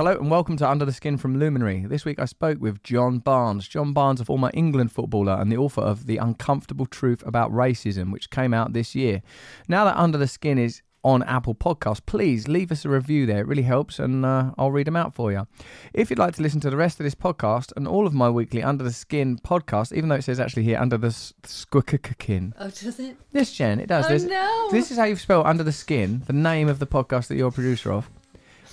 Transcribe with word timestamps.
Hello 0.00 0.16
and 0.16 0.30
welcome 0.30 0.56
to 0.56 0.66
Under 0.66 0.86
the 0.86 0.94
Skin 0.94 1.18
from 1.18 1.38
Luminary. 1.38 1.84
This 1.84 2.06
week 2.06 2.18
I 2.18 2.24
spoke 2.24 2.58
with 2.58 2.82
John 2.82 3.18
Barnes. 3.18 3.68
John 3.68 3.92
Barnes, 3.92 4.18
a 4.22 4.24
former 4.24 4.50
England 4.54 4.92
footballer 4.92 5.34
and 5.34 5.52
the 5.52 5.58
author 5.58 5.82
of 5.82 6.06
The 6.06 6.16
Uncomfortable 6.16 6.86
Truth 6.86 7.22
About 7.26 7.52
Racism, 7.52 8.10
which 8.10 8.30
came 8.30 8.54
out 8.54 8.72
this 8.72 8.94
year. 8.94 9.20
Now 9.68 9.84
that 9.84 9.98
Under 9.98 10.16
the 10.16 10.26
Skin 10.26 10.56
is 10.56 10.80
on 11.04 11.22
Apple 11.24 11.54
Podcasts, 11.54 12.00
please 12.06 12.48
leave 12.48 12.72
us 12.72 12.86
a 12.86 12.88
review 12.88 13.26
there. 13.26 13.40
It 13.40 13.46
really 13.46 13.64
helps, 13.64 13.98
and 13.98 14.24
uh, 14.24 14.52
I'll 14.56 14.70
read 14.70 14.86
them 14.86 14.96
out 14.96 15.14
for 15.14 15.32
you. 15.32 15.46
If 15.92 16.08
you'd 16.08 16.18
like 16.18 16.34
to 16.36 16.42
listen 16.42 16.60
to 16.60 16.70
the 16.70 16.78
rest 16.78 16.98
of 16.98 17.04
this 17.04 17.14
podcast 17.14 17.70
and 17.76 17.86
all 17.86 18.06
of 18.06 18.14
my 18.14 18.30
weekly 18.30 18.62
Under 18.62 18.82
the 18.82 18.94
Skin 18.94 19.36
podcast, 19.36 19.92
even 19.92 20.08
though 20.08 20.14
it 20.14 20.24
says 20.24 20.40
actually 20.40 20.62
here 20.62 20.78
Under 20.78 20.96
the 20.96 21.10
Skin. 21.10 22.54
Oh, 22.58 22.70
does 22.70 22.98
it? 23.00 23.18
Yes, 23.32 23.52
Jen, 23.52 23.78
it 23.78 23.88
does. 23.88 24.06
Oh, 24.06 24.08
This- 24.08 24.24
no. 24.24 24.68
This 24.70 24.90
is 24.90 24.96
how 24.96 25.04
you 25.04 25.16
spell 25.16 25.46
Under 25.46 25.62
the 25.62 25.72
Skin, 25.72 26.22
the 26.26 26.32
name 26.32 26.70
of 26.70 26.78
the 26.78 26.86
podcast 26.86 27.26
that 27.26 27.36
you're 27.36 27.48
a 27.48 27.52
producer 27.52 27.92
of. 27.92 28.08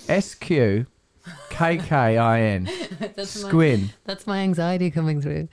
S 0.08 0.34
Q 0.34 0.86
K 1.50 1.76
K 1.78 2.16
I 2.18 2.40
N. 2.40 2.64
That's 3.16 3.42
my, 3.42 3.48
Squin. 3.48 3.90
that's 4.04 4.26
my 4.26 4.38
anxiety 4.38 4.90
coming 4.90 5.20
through. 5.20 5.48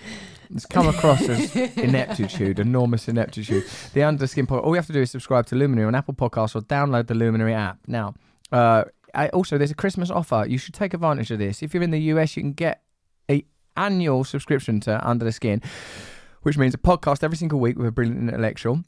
It's 0.53 0.65
come 0.65 0.87
across 0.87 1.27
as 1.27 1.55
ineptitude, 1.77 2.59
enormous 2.59 3.07
ineptitude. 3.07 3.65
The 3.93 4.03
Under 4.03 4.19
the 4.19 4.27
Skin 4.27 4.45
podcast. 4.45 4.63
All 4.63 4.69
you 4.69 4.75
have 4.75 4.87
to 4.87 4.93
do 4.93 5.01
is 5.01 5.11
subscribe 5.11 5.47
to 5.47 5.55
Luminary 5.55 5.87
on 5.87 5.95
Apple 5.95 6.13
Podcasts 6.13 6.55
or 6.55 6.61
download 6.61 7.07
the 7.07 7.15
Luminary 7.15 7.53
app. 7.53 7.79
Now, 7.87 8.13
uh, 8.51 8.83
I, 9.15 9.29
also 9.29 9.57
there's 9.57 9.71
a 9.71 9.75
Christmas 9.75 10.11
offer. 10.11 10.45
You 10.47 10.57
should 10.57 10.73
take 10.75 10.93
advantage 10.93 11.31
of 11.31 11.39
this. 11.39 11.63
If 11.63 11.73
you're 11.73 11.83
in 11.83 11.91
the 11.91 12.01
US, 12.13 12.37
you 12.37 12.43
can 12.43 12.53
get 12.53 12.83
a 13.29 13.43
annual 13.75 14.23
subscription 14.23 14.79
to 14.81 15.07
Under 15.07 15.25
the 15.25 15.31
Skin, 15.31 15.61
which 16.43 16.57
means 16.57 16.73
a 16.73 16.77
podcast 16.77 17.23
every 17.23 17.37
single 17.37 17.59
week 17.59 17.77
with 17.77 17.87
a 17.87 17.91
brilliant 17.91 18.29
intellectual. 18.29 18.83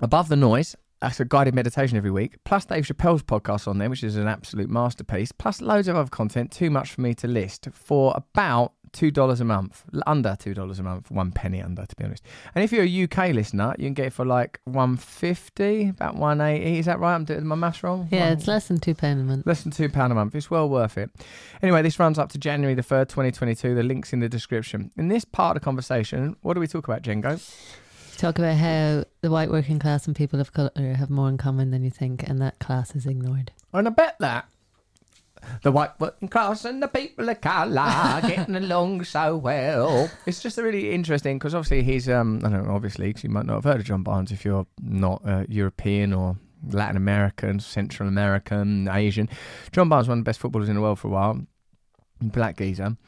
Above 0.00 0.28
the 0.28 0.36
Noise, 0.36 0.76
that's 1.00 1.18
a 1.20 1.24
guided 1.24 1.54
meditation 1.54 1.96
every 1.96 2.10
week, 2.10 2.36
plus 2.44 2.64
Dave 2.66 2.84
Chappelle's 2.84 3.22
podcast 3.22 3.66
on 3.66 3.78
there, 3.78 3.88
which 3.90 4.04
is 4.04 4.16
an 4.16 4.28
absolute 4.28 4.68
masterpiece, 4.68 5.32
plus 5.32 5.60
loads 5.60 5.88
of 5.88 5.96
other 5.96 6.10
content, 6.10 6.50
too 6.52 6.70
much 6.70 6.92
for 6.92 7.00
me 7.00 7.14
to 7.14 7.26
list, 7.26 7.68
for 7.72 8.12
about 8.16 8.72
$2 8.92 9.40
a 9.40 9.44
month, 9.44 9.84
under 10.06 10.30
$2 10.30 10.78
a 10.78 10.82
month, 10.82 11.10
one 11.10 11.30
penny 11.30 11.62
under, 11.62 11.86
to 11.86 11.96
be 11.96 12.04
honest. 12.04 12.24
And 12.54 12.64
if 12.64 12.72
you're 12.72 12.84
a 12.84 13.04
UK 13.04 13.32
listener, 13.32 13.74
you 13.78 13.86
can 13.86 13.94
get 13.94 14.06
it 14.06 14.12
for 14.12 14.24
like 14.26 14.60
150 14.64 15.88
about 15.90 16.16
180 16.16 16.78
Is 16.78 16.86
that 16.86 16.98
right? 16.98 17.14
I'm 17.14 17.24
doing 17.24 17.46
my 17.46 17.54
maths 17.54 17.82
wrong? 17.82 18.08
Yeah, 18.10 18.24
One- 18.24 18.32
it's 18.32 18.48
less 18.48 18.68
than 18.68 18.78
two 18.80 18.94
pound 18.94 19.20
a 19.20 19.24
month. 19.24 19.46
Less 19.46 19.62
than 19.62 19.72
£2 19.72 20.10
a 20.10 20.14
month. 20.14 20.34
It's 20.34 20.50
well 20.50 20.68
worth 20.68 20.98
it. 20.98 21.10
Anyway, 21.62 21.82
this 21.82 21.98
runs 21.98 22.18
up 22.18 22.30
to 22.32 22.38
January 22.38 22.74
the 22.74 22.82
3rd, 22.82 23.08
2022. 23.08 23.74
The 23.74 23.82
link's 23.82 24.12
in 24.12 24.20
the 24.20 24.28
description. 24.28 24.90
In 24.96 25.08
this 25.08 25.24
part 25.24 25.56
of 25.56 25.62
the 25.62 25.64
conversation, 25.64 26.36
what 26.42 26.54
do 26.54 26.60
we 26.60 26.66
talk 26.66 26.86
about, 26.88 27.02
Jengo? 27.02 27.40
Talk 28.20 28.38
about 28.38 28.58
how 28.58 29.04
the 29.22 29.30
white 29.30 29.50
working 29.50 29.78
class 29.78 30.06
and 30.06 30.14
people 30.14 30.42
of 30.42 30.52
colour 30.52 30.70
have 30.76 31.08
more 31.08 31.30
in 31.30 31.38
common 31.38 31.70
than 31.70 31.82
you 31.82 31.90
think, 31.90 32.28
and 32.28 32.38
that 32.42 32.58
class 32.58 32.94
is 32.94 33.06
ignored. 33.06 33.50
And 33.72 33.88
I 33.88 33.90
bet 33.90 34.16
that 34.20 34.46
the 35.62 35.72
white 35.72 35.98
working 35.98 36.28
class 36.28 36.66
and 36.66 36.82
the 36.82 36.88
people 36.88 37.26
of 37.30 37.40
colour 37.40 37.80
are 37.80 38.20
getting 38.28 38.56
along 38.56 39.04
so 39.04 39.38
well. 39.38 40.10
It's 40.26 40.42
just 40.42 40.58
really 40.58 40.92
interesting 40.92 41.38
because 41.38 41.54
obviously 41.54 41.82
he's, 41.82 42.10
um, 42.10 42.42
I 42.44 42.50
don't 42.50 42.66
know, 42.66 42.74
obviously, 42.74 43.06
because 43.06 43.24
you 43.24 43.30
might 43.30 43.46
not 43.46 43.54
have 43.54 43.64
heard 43.64 43.80
of 43.80 43.86
John 43.86 44.02
Barnes 44.02 44.32
if 44.32 44.44
you're 44.44 44.66
not 44.82 45.22
uh, 45.24 45.46
European 45.48 46.12
or 46.12 46.36
Latin 46.68 46.98
American, 46.98 47.58
Central 47.58 48.06
American, 48.06 48.86
Asian. 48.88 49.30
John 49.72 49.88
Barnes, 49.88 50.08
one 50.08 50.18
of 50.18 50.24
the 50.26 50.28
best 50.28 50.40
footballers 50.40 50.68
in 50.68 50.74
the 50.74 50.82
world 50.82 50.98
for 50.98 51.08
a 51.08 51.10
while, 51.10 51.40
black 52.20 52.58
geezer. 52.58 52.98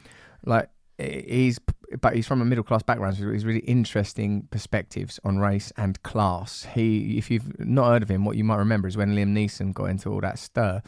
Like, 0.43 0.69
he's 0.97 1.59
but 2.01 2.15
he's 2.15 2.27
from 2.27 2.41
a 2.41 2.45
middle 2.45 2.63
class 2.63 2.83
background, 2.83 3.17
so 3.17 3.31
he's 3.31 3.45
really 3.45 3.59
interesting 3.61 4.47
perspectives 4.51 5.19
on 5.23 5.39
race 5.39 5.71
and 5.77 6.01
class. 6.03 6.67
He, 6.73 7.17
if 7.17 7.29
you've 7.31 7.59
not 7.59 7.87
heard 7.87 8.03
of 8.03 8.09
him, 8.09 8.25
what 8.25 8.37
you 8.37 8.43
might 8.43 8.57
remember 8.57 8.87
is 8.87 8.97
when 8.97 9.15
Liam 9.15 9.33
Neeson 9.33 9.73
got 9.73 9.85
into 9.85 10.09
all 10.09 10.21
that 10.21 10.39
stir. 10.39 10.81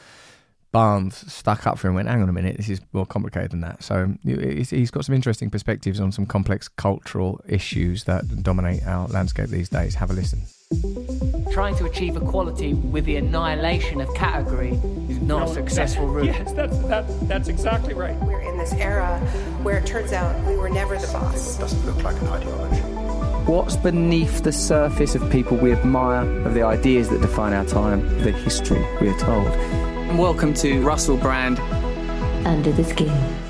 Barnes 0.72 1.31
stuck 1.31 1.66
up 1.66 1.80
for 1.80 1.88
him 1.88 1.92
and 1.92 1.95
went, 1.95 2.09
hang 2.09 2.22
on 2.22 2.28
a 2.28 2.34
minute, 2.34 2.58
this 2.58 2.67
is 2.67 2.81
more 2.92 3.06
complicated 3.06 3.52
than 3.52 3.62
that. 3.62 3.81
So 3.81 4.14
he's 4.25 4.72
he's 4.72 4.92
got 4.92 5.06
some 5.06 5.16
interesting 5.16 5.50
perspectives 5.50 6.02
on 6.02 6.12
some 6.12 6.25
complex 6.25 6.67
cultural 6.67 7.40
issues 7.47 8.03
that 8.03 8.44
dominate 8.44 8.86
our 8.86 9.08
landscape 9.08 9.47
these 9.47 9.69
days. 9.69 9.96
Have 9.96 10.12
a 10.12 10.13
listen. 10.13 10.41
Trying 11.53 11.78
to 11.78 11.85
achieve 11.85 12.18
equality 12.18 12.74
with 12.74 13.06
the 13.06 13.16
annihilation 13.16 14.02
of 14.02 14.13
category 14.16 14.72
is 15.08 15.22
not 15.22 15.47
a 15.47 15.53
successful 15.53 16.08
route. 16.08 16.25
Yes, 16.25 16.52
that's 16.52 16.78
that, 16.79 17.06
that's 17.29 17.47
exactly 17.47 17.94
right. 17.94 18.16
We're 18.16 18.41
in 18.41 18.54
this 18.70 18.80
era 18.80 19.20
where 19.62 19.78
it 19.78 19.86
turns 19.86 20.12
out 20.12 20.36
we 20.46 20.56
were 20.56 20.70
never 20.70 20.98
the 20.98 21.08
boss. 21.14 21.58
doesn't 21.58 21.86
look 21.86 22.03
like 22.03 22.20
an 22.22 22.28
ideology. 22.30 22.81
What's 23.46 23.76
beneath 23.76 24.44
the 24.44 24.52
surface 24.52 25.14
of 25.14 25.30
people 25.30 25.56
we 25.56 25.72
admire, 25.72 26.28
of 26.48 26.56
the 26.56 26.64
ideas 26.64 27.09
that 27.09 27.22
define 27.22 27.53
our 27.53 27.66
time, 27.66 28.08
the 28.24 28.31
history 28.31 28.84
we 29.00 29.09
are 29.09 29.20
told? 29.20 29.48
Welcome 30.18 30.56
to 30.56 30.81
Russell 30.81 31.18
Brand. 31.18 31.59
Under 32.48 32.72
the 32.72 32.84
Skin. 32.84 33.44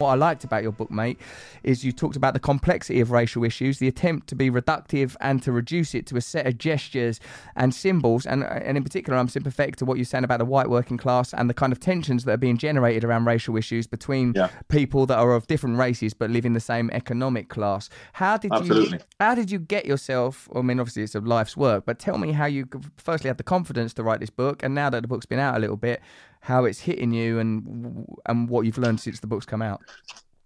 What 0.00 0.08
I 0.12 0.14
liked 0.14 0.44
about 0.44 0.62
your 0.62 0.72
book, 0.72 0.90
mate, 0.90 1.20
is 1.62 1.84
you 1.84 1.92
talked 1.92 2.16
about 2.16 2.32
the 2.32 2.40
complexity 2.40 3.02
of 3.02 3.10
racial 3.10 3.44
issues, 3.44 3.80
the 3.80 3.86
attempt 3.88 4.28
to 4.28 4.34
be 4.34 4.50
reductive 4.50 5.14
and 5.20 5.42
to 5.42 5.52
reduce 5.52 5.94
it 5.94 6.06
to 6.06 6.16
a 6.16 6.22
set 6.22 6.46
of 6.46 6.56
gestures 6.56 7.20
and 7.54 7.74
symbols. 7.74 8.24
And, 8.24 8.42
uh, 8.42 8.46
and 8.46 8.78
in 8.78 8.82
particular, 8.82 9.18
I'm 9.18 9.28
sympathetic 9.28 9.76
to 9.76 9.84
what 9.84 9.98
you're 9.98 10.06
saying 10.06 10.24
about 10.24 10.38
the 10.38 10.46
white 10.46 10.70
working 10.70 10.96
class 10.96 11.34
and 11.34 11.50
the 11.50 11.54
kind 11.54 11.70
of 11.70 11.80
tensions 11.80 12.24
that 12.24 12.32
are 12.32 12.38
being 12.38 12.56
generated 12.56 13.04
around 13.04 13.26
racial 13.26 13.58
issues 13.58 13.86
between 13.86 14.32
Yeah. 14.34 14.48
people 14.70 15.04
that 15.04 15.18
are 15.18 15.34
of 15.34 15.46
different 15.48 15.76
races 15.76 16.14
but 16.14 16.30
live 16.30 16.46
in 16.46 16.54
the 16.54 16.60
same 16.60 16.88
economic 16.94 17.50
class. 17.50 17.90
How 18.14 18.38
did 18.38 18.52
you 18.64 18.98
how 19.20 19.34
did 19.34 19.50
you 19.50 19.58
get 19.58 19.84
yourself? 19.84 20.48
I 20.56 20.62
mean, 20.62 20.80
obviously 20.80 21.02
it's 21.02 21.14
a 21.14 21.20
life's 21.20 21.58
work, 21.58 21.84
but 21.84 21.98
tell 21.98 22.16
me 22.16 22.32
how 22.32 22.46
you 22.46 22.66
firstly 22.96 23.28
had 23.28 23.36
the 23.36 23.44
confidence 23.44 23.92
to 23.94 24.02
write 24.02 24.20
this 24.20 24.30
book, 24.30 24.62
and 24.62 24.74
now 24.74 24.88
that 24.88 25.02
the 25.02 25.08
book's 25.08 25.26
been 25.26 25.38
out 25.38 25.56
a 25.56 25.58
little 25.58 25.76
bit, 25.76 26.00
how 26.40 26.64
it's 26.64 26.80
hitting 26.80 27.12
you 27.12 27.38
and 27.38 28.06
and 28.26 28.48
what 28.48 28.66
you've 28.66 28.78
learned 28.78 29.00
since 29.00 29.20
the 29.20 29.26
book's 29.26 29.46
come 29.46 29.62
out. 29.62 29.80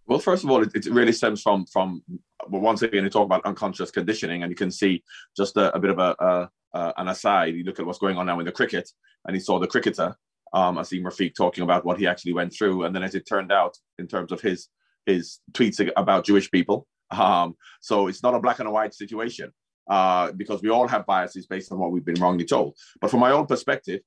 Well, 0.07 0.19
first 0.19 0.45
of 0.45 0.51
all, 0.51 0.63
it, 0.63 0.75
it 0.75 0.87
really 0.87 1.13
stems 1.13 1.43
from 1.43 1.67
from 1.67 2.03
well, 2.49 2.61
once 2.61 2.83
again 2.83 3.05
you 3.05 3.11
talk 3.11 3.25
about 3.25 3.45
unconscious 3.45 3.91
conditioning, 3.91 4.43
and 4.43 4.51
you 4.51 4.57
can 4.57 4.71
see 4.71 5.03
just 5.37 5.57
a, 5.57 5.75
a 5.75 5.79
bit 5.79 5.91
of 5.91 5.99
a, 5.99 6.15
a, 6.19 6.51
a 6.79 6.95
an 6.99 7.09
aside. 7.09 7.55
You 7.55 7.65
look 7.65 7.79
at 7.79 7.87
what's 7.87 7.99
going 7.99 8.19
on 8.19 8.27
now 8.27 8.39
in 8.41 8.47
the 8.47 8.53
cricket, 8.53 8.91
and 9.25 9.35
he 9.35 9.41
saw 9.41 9.59
the 9.59 9.67
cricketer, 9.67 10.17
um, 10.53 10.77
Azeem 10.77 11.03
Rafiq, 11.03 11.35
talking 11.35 11.65
about 11.65 11.85
what 11.85 11.99
he 11.99 12.07
actually 12.07 12.35
went 12.35 12.53
through, 12.53 12.85
and 12.85 12.95
then 12.95 13.03
as 13.03 13.15
it 13.15 13.27
turned 13.27 13.53
out, 13.53 13.77
in 13.99 14.07
terms 14.07 14.33
of 14.33 14.41
his 14.41 14.69
his 15.07 15.41
tweets 15.53 15.87
about 15.97 16.27
Jewish 16.27 16.51
people, 16.51 16.87
um, 17.11 17.57
so 17.81 18.09
it's 18.09 18.23
not 18.23 18.35
a 18.35 18.41
black 18.41 18.59
and 18.59 18.69
a 18.69 18.73
white 18.73 18.95
situation 18.95 19.53
uh, 19.89 20.33
because 20.33 20.63
we 20.63 20.71
all 20.71 20.89
have 20.89 21.07
biases 21.07 21.47
based 21.47 21.73
on 21.73 21.79
what 21.79 21.93
we've 21.93 22.05
been 22.05 22.21
wrongly 22.21 22.45
told. 22.45 22.77
But 23.01 23.11
from 23.11 23.21
my 23.21 23.31
own 23.31 23.47
perspective, 23.47 24.01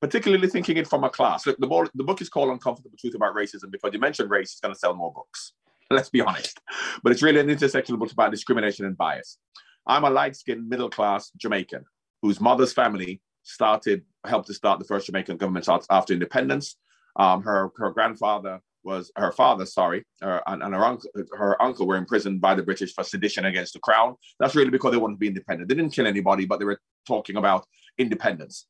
particularly 0.00 0.48
thinking 0.48 0.76
it 0.76 0.86
from 0.86 1.04
a 1.04 1.10
class. 1.10 1.46
Look, 1.46 1.58
the, 1.58 1.66
more, 1.66 1.88
the 1.94 2.04
book 2.04 2.20
is 2.20 2.28
called 2.28 2.50
Uncomfortable 2.50 2.96
Truth 2.98 3.14
About 3.14 3.34
Racism 3.34 3.70
because 3.70 3.92
you 3.92 3.98
mentioned 3.98 4.30
race, 4.30 4.52
it's 4.52 4.60
going 4.60 4.74
to 4.74 4.78
sell 4.78 4.94
more 4.94 5.12
books. 5.12 5.52
Let's 5.90 6.10
be 6.10 6.20
honest. 6.20 6.60
But 7.02 7.12
it's 7.12 7.22
really 7.22 7.40
an 7.40 7.48
intersectional 7.48 7.98
book 7.98 8.12
about 8.12 8.30
discrimination 8.30 8.84
and 8.84 8.96
bias. 8.96 9.38
I'm 9.86 10.04
a 10.04 10.10
light 10.10 10.36
skinned, 10.36 10.68
middle 10.68 10.90
class 10.90 11.30
Jamaican 11.36 11.84
whose 12.22 12.40
mother's 12.40 12.72
family 12.72 13.20
started, 13.42 14.02
helped 14.26 14.48
to 14.48 14.54
start 14.54 14.78
the 14.78 14.84
first 14.84 15.06
Jamaican 15.06 15.36
government 15.36 15.68
after 15.90 16.12
independence. 16.12 16.76
Um, 17.16 17.42
her, 17.42 17.70
her 17.76 17.90
grandfather 17.90 18.60
was, 18.84 19.10
her 19.16 19.32
father, 19.32 19.66
sorry, 19.66 20.04
uh, 20.22 20.40
and, 20.46 20.62
and 20.62 20.74
her, 20.74 20.84
uncle, 20.84 21.10
her 21.36 21.60
uncle 21.62 21.86
were 21.86 21.96
imprisoned 21.96 22.40
by 22.40 22.54
the 22.54 22.62
British 22.62 22.94
for 22.94 23.04
sedition 23.04 23.44
against 23.46 23.72
the 23.72 23.80
crown. 23.80 24.14
That's 24.38 24.54
really 24.54 24.70
because 24.70 24.92
they 24.92 24.98
wanted 24.98 25.14
to 25.14 25.18
be 25.18 25.28
independent. 25.28 25.68
They 25.68 25.74
didn't 25.74 25.92
kill 25.92 26.06
anybody, 26.06 26.46
but 26.46 26.58
they 26.58 26.64
were 26.64 26.80
talking 27.06 27.36
about 27.36 27.66
independence. 27.98 28.66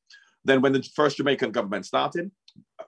Then, 0.48 0.62
when 0.62 0.72
the 0.72 0.82
first 0.82 1.19
Jamaican 1.19 1.53
government 1.53 1.84
started, 1.84 2.31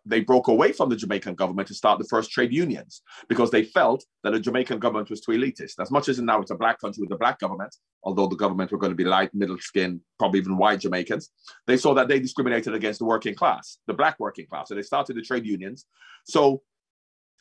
they 0.06 0.20
broke 0.20 0.48
away 0.48 0.72
from 0.72 0.88
the 0.88 0.96
Jamaican 0.96 1.34
government 1.34 1.68
to 1.68 1.74
start 1.74 1.98
the 1.98 2.06
first 2.06 2.30
trade 2.30 2.54
unions 2.54 3.02
because 3.28 3.50
they 3.50 3.64
felt 3.64 4.02
that 4.24 4.32
the 4.32 4.40
Jamaican 4.40 4.78
government 4.78 5.10
was 5.10 5.20
too 5.20 5.32
elitist. 5.32 5.74
As 5.78 5.90
much 5.90 6.08
as 6.08 6.18
now 6.18 6.40
it's 6.40 6.50
a 6.50 6.54
black 6.54 6.80
country 6.80 7.02
with 7.02 7.12
a 7.12 7.18
black 7.18 7.38
government, 7.38 7.76
although 8.02 8.26
the 8.26 8.36
government 8.36 8.72
were 8.72 8.78
going 8.78 8.92
to 8.92 8.96
be 8.96 9.04
light, 9.04 9.34
middle 9.34 9.58
skinned, 9.58 10.00
probably 10.18 10.40
even 10.40 10.56
white 10.56 10.80
Jamaicans, 10.80 11.30
they 11.66 11.76
saw 11.76 11.92
that 11.92 12.08
they 12.08 12.18
discriminated 12.18 12.74
against 12.74 12.98
the 12.98 13.04
working 13.04 13.34
class, 13.34 13.76
the 13.86 13.92
black 13.92 14.18
working 14.18 14.46
class. 14.46 14.68
So 14.68 14.74
they 14.74 14.82
started 14.82 15.16
the 15.16 15.22
trade 15.22 15.44
unions. 15.44 15.84
So 16.24 16.62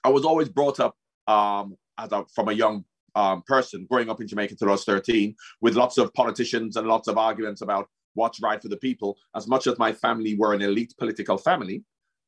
I 0.04 0.10
was 0.10 0.26
always 0.26 0.50
brought 0.50 0.82
up 0.82 0.96
um, 1.28 1.78
as 1.98 2.12
a, 2.12 2.26
from 2.36 2.50
a 2.50 2.54
young 2.54 2.84
um, 3.16 3.42
person 3.48 3.88
growing 3.90 4.10
up 4.10 4.20
in 4.20 4.28
Jamaica 4.28 4.56
till 4.56 4.68
I 4.68 4.72
was 4.72 4.84
13 4.84 5.34
with 5.62 5.76
lots 5.76 5.98
of 5.98 6.14
politicians 6.14 6.76
and 6.76 6.88
lots 6.88 7.08
of 7.08 7.18
arguments 7.18 7.62
about 7.62 7.88
what's 8.20 8.42
right 8.42 8.62
for 8.62 8.68
the 8.68 8.78
people. 8.78 9.18
As 9.36 9.48
much 9.48 9.66
as 9.68 9.80
my 9.80 9.92
family 9.92 10.36
were 10.36 10.54
an 10.54 10.62
elite 10.62 10.94
political 10.98 11.38
family, 11.38 11.84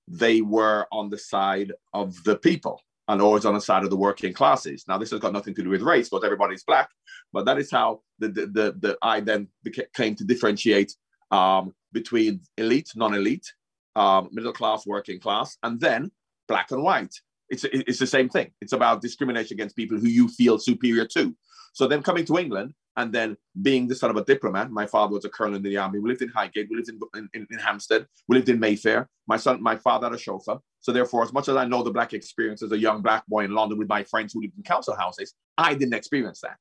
they 0.08 0.42
were 0.42 0.88
on 0.92 1.10
the 1.10 1.18
side 1.18 1.72
of 1.94 2.22
the 2.24 2.38
people 2.38 2.82
and 3.08 3.22
always 3.22 3.46
on 3.46 3.54
the 3.54 3.62
side 3.62 3.84
of 3.84 3.90
the 3.90 4.04
working 4.08 4.34
classes. 4.34 4.86
Now, 4.88 4.98
this 4.98 5.12
has 5.12 5.20
got 5.20 5.34
nothing 5.34 5.54
to 5.56 5.64
do 5.64 5.70
with 5.70 5.82
race 5.82 6.10
because 6.10 6.24
everybody's 6.24 6.64
black, 6.64 6.90
but 7.34 7.46
that 7.46 7.58
is 7.58 7.70
how 7.70 8.02
the, 8.20 8.30
the, 8.30 8.46
the, 8.48 8.76
the 8.80 8.98
I 9.02 9.20
then 9.20 9.48
beca- 9.68 9.94
came 9.94 10.16
to 10.16 10.24
differentiate 10.24 10.96
um, 11.30 11.74
between 11.92 12.42
elite, 12.58 12.92
non 12.96 13.14
elite, 13.14 13.48
um, 13.96 14.30
middle 14.32 14.54
class, 14.54 14.86
working 14.86 15.20
class, 15.20 15.58
and 15.64 15.80
then 15.80 16.12
black 16.48 16.72
and 16.72 16.84
white. 16.84 17.14
it's 17.50 17.66
it's 17.66 18.00
the 18.00 18.08
same 18.08 18.30
thing. 18.30 18.52
It's 18.62 18.74
about 18.74 19.02
discrimination 19.02 19.56
against 19.56 19.76
people 19.76 19.98
who 19.98 20.08
you 20.08 20.28
feel 20.30 20.58
superior 20.58 21.06
to. 21.18 21.36
So 21.74 21.88
then 21.88 22.04
coming 22.04 22.26
to 22.26 22.38
England 22.38 22.74
and 22.98 23.14
then 23.14 23.38
being 23.62 23.88
the 23.88 23.96
son 23.96 24.10
of 24.10 24.18
a 24.18 24.26
diplomat. 24.26 24.72
My 24.72 24.86
father 24.86 25.14
was 25.14 25.26
a 25.26 25.30
colonel 25.30 25.56
in 25.56 25.64
the 25.64 25.78
army. 25.78 26.00
We 26.00 26.10
lived 26.10 26.22
in 26.22 26.30
Highgate. 26.30 26.68
We 26.70 26.76
lived 26.76 26.90
in, 26.90 27.30
in, 27.34 27.48
in 27.50 27.60
Hampstead. 27.60 28.06
We 28.28 28.36
lived 28.36 28.50
in 28.50 28.60
Mayfair. 28.60 29.10
My 29.28 29.38
son, 29.38 29.62
my 29.62 29.78
father 29.78 30.08
had 30.08 30.16
a 30.16 30.18
chauffeur. 30.18 30.60
So 30.82 30.92
therefore, 30.92 31.24
as 31.24 31.32
much 31.32 31.48
as 31.48 31.56
I 31.56 31.66
know 31.66 31.84
the 31.84 31.92
black 31.92 32.14
experience 32.14 32.62
as 32.62 32.72
a 32.72 32.78
young 32.78 33.02
black 33.02 33.26
boy 33.28 33.46
in 33.46 33.52
London 33.52 33.78
with 33.78 33.88
my 33.88 34.04
friends 34.04 34.34
who 34.34 34.42
lived 34.42 34.58
in 34.58 34.64
council 34.64 34.96
houses, 34.96 35.34
I 35.58 35.74
didn't 35.74 35.94
experience 35.94 36.42
that. 36.42 36.58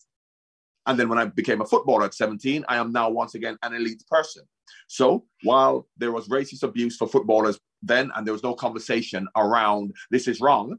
And 0.86 0.98
then 0.98 1.08
when 1.08 1.18
I 1.18 1.26
became 1.26 1.60
a 1.60 1.66
footballer 1.66 2.04
at 2.04 2.14
17, 2.14 2.64
I 2.68 2.76
am 2.76 2.92
now 2.92 3.10
once 3.10 3.34
again 3.34 3.56
an 3.62 3.74
elite 3.74 4.02
person. 4.08 4.44
So 4.88 5.24
while 5.42 5.88
there 5.96 6.12
was 6.12 6.28
racist 6.28 6.62
abuse 6.62 6.96
for 6.96 7.08
footballers 7.08 7.58
then, 7.82 8.10
and 8.14 8.26
there 8.26 8.32
was 8.32 8.42
no 8.42 8.54
conversation 8.54 9.26
around 9.36 9.92
this 10.10 10.28
is 10.28 10.40
wrong, 10.40 10.76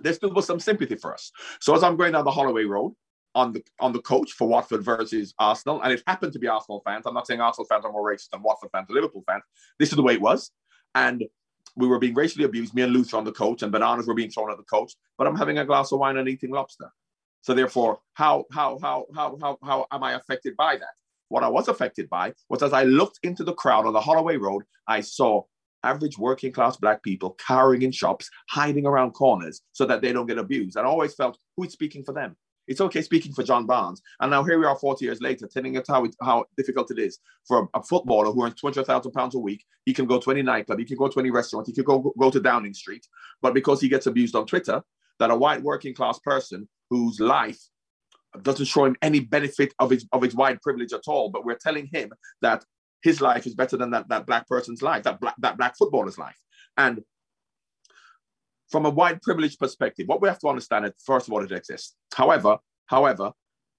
there 0.00 0.12
still 0.12 0.32
was 0.32 0.46
some 0.46 0.60
sympathy 0.60 0.96
for 0.96 1.14
us. 1.14 1.30
So 1.60 1.74
as 1.74 1.82
I'm 1.82 1.96
going 1.96 2.12
down 2.12 2.24
the 2.24 2.30
Holloway 2.30 2.64
Road, 2.64 2.94
on 3.34 3.52
the 3.52 3.64
on 3.80 3.92
the 3.92 4.00
coach 4.00 4.32
for 4.32 4.48
Watford 4.48 4.82
versus 4.82 5.34
Arsenal, 5.38 5.80
and 5.82 5.92
it 5.92 6.02
happened 6.06 6.32
to 6.34 6.38
be 6.38 6.48
Arsenal 6.48 6.82
fans. 6.84 7.04
I'm 7.06 7.14
not 7.14 7.26
saying 7.26 7.40
Arsenal 7.40 7.66
fans 7.66 7.84
are 7.84 7.92
more 7.92 8.10
racist 8.10 8.30
than 8.30 8.42
Watford 8.42 8.70
fans 8.72 8.90
or 8.90 8.94
Liverpool 8.94 9.24
fans. 9.26 9.42
This 9.78 9.90
is 9.90 9.96
the 9.96 10.02
way 10.02 10.14
it 10.14 10.20
was, 10.20 10.50
and 10.94 11.24
we 11.76 11.86
were 11.86 11.98
being 11.98 12.14
racially 12.14 12.44
abused. 12.44 12.74
Me 12.74 12.82
and 12.82 12.92
Luther 12.92 13.16
on 13.16 13.24
the 13.24 13.32
coach, 13.32 13.62
and 13.62 13.72
bananas 13.72 14.06
were 14.06 14.14
being 14.14 14.30
thrown 14.30 14.50
at 14.50 14.58
the 14.58 14.64
coach. 14.64 14.94
But 15.16 15.26
I'm 15.26 15.36
having 15.36 15.58
a 15.58 15.64
glass 15.64 15.92
of 15.92 15.98
wine 15.98 16.16
and 16.16 16.28
eating 16.28 16.50
lobster. 16.50 16.90
So 17.40 17.54
therefore, 17.54 18.00
how 18.14 18.44
how 18.52 18.78
how 18.82 19.06
how 19.14 19.38
how 19.40 19.58
how 19.62 19.86
am 19.90 20.02
I 20.02 20.12
affected 20.12 20.56
by 20.56 20.76
that? 20.76 20.94
What 21.28 21.42
I 21.42 21.48
was 21.48 21.68
affected 21.68 22.10
by 22.10 22.34
was 22.50 22.62
as 22.62 22.72
I 22.72 22.84
looked 22.84 23.18
into 23.22 23.42
the 23.42 23.54
crowd 23.54 23.86
on 23.86 23.94
the 23.94 24.00
Holloway 24.00 24.36
Road, 24.36 24.64
I 24.86 25.00
saw 25.00 25.44
average 25.82 26.18
working 26.18 26.52
class 26.52 26.76
black 26.76 27.02
people 27.02 27.36
cowering 27.44 27.82
in 27.82 27.90
shops, 27.90 28.30
hiding 28.48 28.86
around 28.86 29.12
corners 29.12 29.62
so 29.72 29.84
that 29.86 30.00
they 30.00 30.12
don't 30.12 30.26
get 30.26 30.38
abused. 30.38 30.76
And 30.76 30.86
I 30.86 30.90
always 30.90 31.14
felt 31.14 31.38
who 31.56 31.64
is 31.64 31.72
speaking 31.72 32.04
for 32.04 32.12
them? 32.12 32.36
It's 32.72 32.80
okay 32.80 33.02
speaking 33.02 33.34
for 33.34 33.42
John 33.42 33.66
Barnes. 33.66 34.00
And 34.18 34.30
now 34.30 34.42
here 34.44 34.58
we 34.58 34.64
are 34.64 34.74
40 34.74 35.04
years 35.04 35.20
later, 35.20 35.46
telling 35.46 35.76
us 35.76 35.84
how, 35.86 36.04
it, 36.04 36.16
how 36.22 36.46
difficult 36.56 36.90
it 36.90 36.98
is 36.98 37.18
for 37.46 37.68
a, 37.74 37.78
a 37.78 37.82
footballer 37.82 38.32
who 38.32 38.46
earns 38.46 38.54
200,000 38.54 39.12
pounds 39.12 39.34
a 39.34 39.38
week. 39.38 39.62
He 39.84 39.92
can 39.92 40.06
go 40.06 40.18
to 40.18 40.30
any 40.30 40.40
nightclub, 40.40 40.78
he 40.78 40.86
can 40.86 40.96
go 40.96 41.08
to 41.08 41.20
any 41.20 41.30
restaurant, 41.30 41.66
he 41.66 41.74
can 41.74 41.84
go, 41.84 42.14
go 42.18 42.30
to 42.30 42.40
Downing 42.40 42.72
Street. 42.72 43.06
But 43.42 43.52
because 43.52 43.82
he 43.82 43.90
gets 43.90 44.06
abused 44.06 44.34
on 44.34 44.46
Twitter, 44.46 44.82
that 45.18 45.30
a 45.30 45.36
white 45.36 45.62
working 45.62 45.94
class 45.94 46.18
person 46.20 46.66
whose 46.88 47.20
life 47.20 47.60
doesn't 48.40 48.64
show 48.64 48.86
him 48.86 48.96
any 49.02 49.20
benefit 49.20 49.74
of 49.78 49.90
his, 49.90 50.06
of 50.10 50.22
his 50.22 50.34
white 50.34 50.62
privilege 50.62 50.94
at 50.94 51.02
all, 51.06 51.28
but 51.28 51.44
we're 51.44 51.58
telling 51.62 51.90
him 51.92 52.10
that 52.40 52.64
his 53.02 53.20
life 53.20 53.46
is 53.46 53.54
better 53.54 53.76
than 53.76 53.90
that, 53.90 54.08
that 54.08 54.24
black 54.24 54.48
person's 54.48 54.80
life, 54.80 55.02
that 55.02 55.20
black, 55.20 55.34
that 55.40 55.58
black 55.58 55.76
footballer's 55.76 56.16
life. 56.16 56.38
And 56.78 57.02
from 58.72 58.86
a 58.86 58.90
white 58.90 59.20
privilege 59.22 59.58
perspective, 59.58 60.08
what 60.08 60.22
we 60.22 60.28
have 60.28 60.38
to 60.40 60.48
understand 60.48 60.86
is 60.86 60.92
first 61.04 61.28
of 61.28 61.34
all, 61.34 61.44
it 61.44 61.52
exists. 61.52 61.94
However, 62.14 62.56
however, 62.86 63.30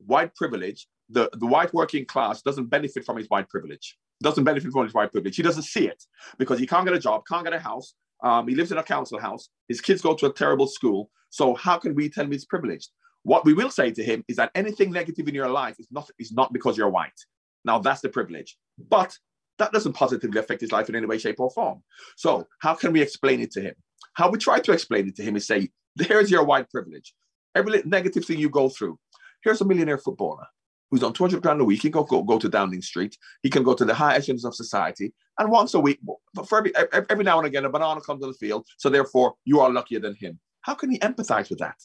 white 0.05 0.33
privilege, 0.35 0.87
the, 1.09 1.29
the 1.33 1.47
white 1.47 1.73
working 1.73 2.05
class 2.05 2.41
doesn't 2.41 2.69
benefit 2.69 3.03
from 3.03 3.17
his 3.17 3.27
white 3.27 3.49
privilege. 3.49 3.97
Doesn't 4.21 4.43
benefit 4.43 4.71
from 4.71 4.85
his 4.85 4.93
white 4.93 5.11
privilege. 5.11 5.35
He 5.35 5.43
doesn't 5.43 5.63
see 5.63 5.87
it 5.87 6.01
because 6.37 6.59
he 6.59 6.67
can't 6.67 6.85
get 6.85 6.95
a 6.95 6.99
job, 6.99 7.23
can't 7.27 7.43
get 7.43 7.53
a 7.53 7.59
house. 7.59 7.95
Um, 8.23 8.47
he 8.47 8.55
lives 8.55 8.71
in 8.71 8.77
a 8.77 8.83
council 8.83 9.19
house. 9.19 9.49
His 9.67 9.81
kids 9.81 10.01
go 10.01 10.13
to 10.15 10.27
a 10.27 10.33
terrible 10.33 10.67
school. 10.67 11.09
So 11.29 11.55
how 11.55 11.77
can 11.77 11.95
we 11.95 12.07
tell 12.07 12.23
him 12.23 12.31
he's 12.31 12.45
privileged? 12.45 12.89
What 13.23 13.45
we 13.45 13.53
will 13.53 13.71
say 13.71 13.91
to 13.91 14.03
him 14.03 14.23
is 14.27 14.37
that 14.37 14.51
anything 14.53 14.91
negative 14.91 15.27
in 15.27 15.35
your 15.35 15.49
life 15.49 15.75
is 15.79 15.87
not 15.91 16.09
is 16.19 16.31
not 16.31 16.53
because 16.53 16.77
you're 16.77 16.89
white. 16.89 17.19
Now 17.65 17.79
that's 17.79 18.01
the 18.01 18.09
privilege, 18.09 18.57
but 18.77 19.17
that 19.59 19.71
doesn't 19.71 19.93
positively 19.93 20.39
affect 20.39 20.61
his 20.61 20.71
life 20.71 20.89
in 20.89 20.95
any 20.95 21.05
way, 21.05 21.17
shape, 21.17 21.39
or 21.39 21.49
form. 21.49 21.83
So 22.17 22.47
how 22.59 22.75
can 22.75 22.91
we 22.91 23.01
explain 23.01 23.39
it 23.39 23.51
to 23.51 23.61
him? 23.61 23.75
How 24.13 24.29
we 24.29 24.37
try 24.37 24.59
to 24.59 24.71
explain 24.71 25.07
it 25.07 25.15
to 25.17 25.23
him 25.23 25.35
is 25.35 25.47
say, 25.47 25.69
here's 25.99 26.31
your 26.31 26.43
white 26.43 26.69
privilege. 26.69 27.13
Every 27.55 27.81
negative 27.85 28.25
thing 28.25 28.39
you 28.39 28.49
go 28.49 28.69
through. 28.69 28.97
Here's 29.43 29.61
a 29.61 29.65
millionaire 29.65 29.97
footballer 29.97 30.47
who's 30.89 31.03
on 31.03 31.13
200 31.13 31.41
grand 31.41 31.59
a 31.59 31.63
week. 31.63 31.81
He 31.81 31.89
can 31.89 32.01
go, 32.01 32.03
go, 32.03 32.21
go 32.21 32.37
to 32.37 32.47
Downing 32.47 32.81
Street. 32.81 33.17
He 33.41 33.49
can 33.49 33.63
go 33.63 33.73
to 33.73 33.83
the 33.83 33.93
high 33.93 34.15
echelons 34.15 34.45
of 34.45 34.55
society. 34.55 35.13
And 35.39 35.49
once 35.49 35.73
a 35.73 35.79
week, 35.79 35.99
for 36.47 36.59
every, 36.59 36.71
every 37.09 37.23
now 37.23 37.39
and 37.39 37.47
again, 37.47 37.65
a 37.65 37.69
banana 37.69 37.99
comes 38.01 38.23
on 38.23 38.29
the 38.29 38.37
field. 38.37 38.67
So 38.77 38.89
therefore, 38.89 39.33
you 39.43 39.59
are 39.59 39.71
luckier 39.71 39.99
than 39.99 40.15
him. 40.15 40.39
How 40.61 40.75
can 40.75 40.91
he 40.91 40.99
empathize 40.99 41.49
with 41.49 41.59
that? 41.59 41.75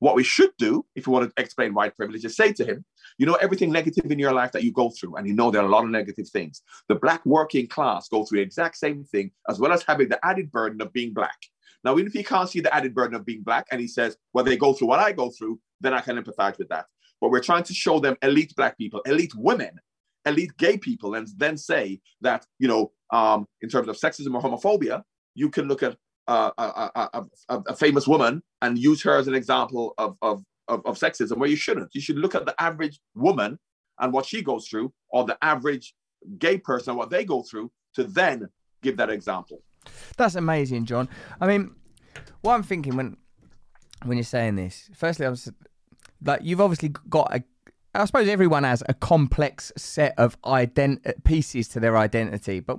What 0.00 0.14
we 0.14 0.22
should 0.22 0.50
do, 0.58 0.84
if 0.94 1.06
you 1.06 1.12
want 1.12 1.28
to 1.34 1.42
explain 1.42 1.74
white 1.74 1.96
privilege, 1.96 2.24
is 2.24 2.36
say 2.36 2.52
to 2.52 2.64
him, 2.64 2.84
you 3.18 3.26
know, 3.26 3.34
everything 3.34 3.72
negative 3.72 4.10
in 4.10 4.18
your 4.18 4.32
life 4.32 4.52
that 4.52 4.62
you 4.62 4.72
go 4.72 4.90
through, 4.90 5.16
and 5.16 5.26
you 5.26 5.34
know 5.34 5.50
there 5.50 5.62
are 5.62 5.66
a 5.66 5.70
lot 5.70 5.84
of 5.84 5.90
negative 5.90 6.28
things. 6.28 6.62
The 6.88 6.94
black 6.94 7.24
working 7.26 7.66
class 7.66 8.08
go 8.08 8.24
through 8.24 8.38
the 8.38 8.44
exact 8.44 8.76
same 8.76 9.04
thing, 9.04 9.32
as 9.48 9.58
well 9.58 9.72
as 9.72 9.82
having 9.82 10.08
the 10.08 10.24
added 10.24 10.52
burden 10.52 10.80
of 10.80 10.92
being 10.92 11.12
black. 11.12 11.36
Now, 11.84 11.94
even 11.94 12.06
if 12.06 12.12
he 12.12 12.22
can't 12.22 12.48
see 12.48 12.60
the 12.60 12.74
added 12.74 12.94
burden 12.94 13.16
of 13.16 13.24
being 13.24 13.42
black, 13.42 13.66
and 13.70 13.80
he 13.80 13.88
says, 13.88 14.16
well, 14.32 14.44
they 14.44 14.56
go 14.56 14.72
through 14.72 14.88
what 14.88 15.00
I 15.00 15.12
go 15.12 15.30
through, 15.30 15.60
then 15.80 15.94
I 15.94 16.00
can 16.00 16.16
empathize 16.16 16.58
with 16.58 16.68
that. 16.68 16.86
But 17.20 17.30
we're 17.30 17.42
trying 17.42 17.64
to 17.64 17.74
show 17.74 17.98
them 17.98 18.16
elite 18.22 18.54
black 18.56 18.78
people, 18.78 19.00
elite 19.00 19.32
women, 19.36 19.70
elite 20.24 20.56
gay 20.58 20.76
people, 20.76 21.14
and 21.14 21.28
then 21.36 21.56
say 21.56 22.00
that, 22.20 22.46
you 22.58 22.68
know, 22.68 22.92
um, 23.10 23.46
in 23.62 23.68
terms 23.68 23.88
of 23.88 23.96
sexism 23.96 24.34
or 24.34 24.42
homophobia, 24.42 25.02
you 25.34 25.50
can 25.50 25.66
look 25.66 25.82
at 25.82 25.96
a, 26.28 26.52
a, 26.58 27.24
a, 27.48 27.74
famous 27.74 28.06
woman 28.06 28.42
and 28.60 28.78
use 28.78 29.02
her 29.02 29.16
as 29.16 29.28
an 29.28 29.34
example 29.34 29.94
of, 29.98 30.16
of, 30.20 30.42
of, 30.68 30.84
of 30.84 30.98
sexism 30.98 31.38
where 31.38 31.48
you 31.48 31.56
shouldn't. 31.56 31.94
You 31.94 32.00
should 32.00 32.18
look 32.18 32.34
at 32.34 32.44
the 32.44 32.54
average 32.60 33.00
woman 33.14 33.58
and 33.98 34.12
what 34.12 34.26
she 34.26 34.42
goes 34.42 34.68
through, 34.68 34.92
or 35.08 35.24
the 35.24 35.38
average 35.42 35.94
gay 36.38 36.58
person 36.58 36.90
and 36.90 36.98
what 36.98 37.10
they 37.10 37.24
go 37.24 37.42
through, 37.42 37.70
to 37.94 38.04
then 38.04 38.48
give 38.82 38.96
that 38.98 39.10
example. 39.10 39.62
That's 40.16 40.34
amazing, 40.34 40.84
John. 40.84 41.08
I 41.40 41.46
mean, 41.46 41.74
what 42.42 42.54
I'm 42.54 42.62
thinking 42.62 42.96
when 42.96 43.16
when 44.04 44.16
you're 44.16 44.24
saying 44.24 44.56
this, 44.56 44.88
firstly, 44.94 45.26
I 45.26 45.30
was 45.30 45.50
like, 46.24 46.40
you've 46.42 46.60
obviously 46.60 46.90
got 47.08 47.34
a 47.34 47.42
I 47.94 48.04
suppose 48.04 48.28
everyone 48.28 48.64
has 48.64 48.82
a 48.86 48.92
complex 48.92 49.72
set 49.76 50.14
of 50.18 50.40
ident- 50.42 51.24
pieces 51.24 51.68
to 51.68 51.80
their 51.80 51.96
identity, 51.96 52.60
but 52.60 52.78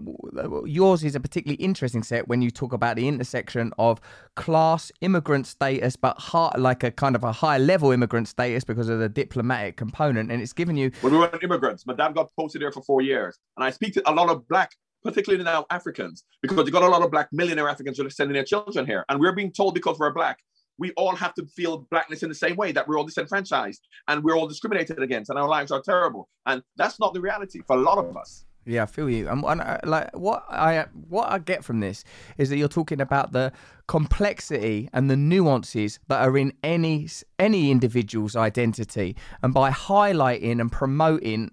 yours 0.66 1.04
is 1.04 1.16
a 1.16 1.20
particularly 1.20 1.62
interesting 1.62 2.04
set 2.04 2.28
when 2.28 2.44
you 2.44 2.52
talk 2.52 2.74
about 2.74 2.96
the 2.96 3.08
intersection 3.08 3.74
of 3.80 4.00
class, 4.36 4.92
immigrant 5.02 5.48
status, 5.48 5.96
but 5.96 6.18
high, 6.20 6.54
like 6.58 6.84
a 6.84 6.92
kind 6.92 7.16
of 7.16 7.24
a 7.24 7.32
high 7.32 7.58
level 7.58 7.92
immigrant 7.92 8.28
status 8.28 8.64
because 8.64 8.88
of 8.88 9.00
the 9.00 9.10
diplomatic 9.10 9.78
component, 9.78 10.32
and 10.32 10.44
it's 10.44 10.54
given 10.54 10.78
you. 10.78 10.92
When 11.02 11.12
we 11.12 11.20
were 11.20 11.32
immigrants, 11.42 11.88
my 11.88 11.96
dad 11.96 12.14
got 12.14 12.30
posted 12.40 12.62
there 12.62 12.72
for 12.72 12.84
four 12.84 13.02
years, 13.02 13.40
and 13.58 13.64
I 13.64 13.72
speak 13.72 13.96
to 13.96 14.10
a 14.10 14.14
lot 14.14 14.30
of 14.30 14.48
black 14.48 14.72
particularly 15.04 15.44
now 15.44 15.66
Africans, 15.70 16.26
because 16.42 16.66
you 16.66 16.72
got 16.74 16.84
a 16.84 16.88
lot 16.88 17.02
of 17.02 17.10
black 17.10 17.30
millionaire 17.32 17.70
Africans 17.70 17.98
who 17.98 18.06
are 18.06 18.10
sending 18.10 18.34
their 18.34 18.44
children 18.44 18.86
here. 18.86 19.06
And 19.08 19.20
we're 19.20 19.32
being 19.32 19.52
told 19.52 19.74
because 19.74 19.98
we're 19.98 20.12
black 20.12 20.40
we 20.80 20.92
all 20.94 21.16
have 21.16 21.34
to 21.36 21.46
feel 21.46 21.86
blackness 21.92 22.24
in 22.24 22.30
the 22.30 22.36
same 22.36 22.56
way 22.56 22.72
that 22.72 22.88
we're 22.88 22.98
all 22.98 23.06
disenfranchised 23.06 23.86
and 24.08 24.24
we're 24.24 24.36
all 24.36 24.48
discriminated 24.48 25.02
against 25.02 25.30
and 25.30 25.38
our 25.38 25.48
lives 25.48 25.72
are 25.72 25.82
terrible. 25.82 26.30
And 26.46 26.64
that's 26.78 27.00
not 27.00 27.14
the 27.14 27.22
reality 27.22 27.62
for 27.68 27.76
a 27.76 27.82
lot 27.82 27.98
of 27.98 28.16
us. 28.18 28.46
Yeah, 28.66 28.84
I 28.84 28.86
feel 28.86 29.10
you. 29.10 29.28
And, 29.30 29.44
and 29.46 29.62
uh, 29.62 29.80
like 29.84 30.16
what 30.16 30.46
I 30.50 30.86
what 31.08 31.32
I 31.32 31.40
get 31.40 31.64
from 31.64 31.80
this 31.80 32.04
is 32.38 32.50
that 32.50 32.58
you're 32.58 32.68
talking 32.68 33.02
about 33.02 33.32
the 33.32 33.52
complexity 33.88 34.90
and 34.94 35.10
the 35.10 35.18
nuances 35.18 36.00
that 36.08 36.22
are 36.22 36.38
in 36.38 36.54
any 36.64 37.08
any 37.40 37.72
individual's 37.72 38.36
identity, 38.36 39.16
and 39.42 39.54
by 39.54 39.72
highlighting 39.72 40.62
and 40.62 40.72
promoting 40.72 41.52